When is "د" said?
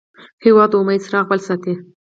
0.71-0.73